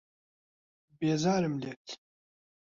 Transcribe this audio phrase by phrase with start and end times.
[0.99, 1.87] بێزارم لێت.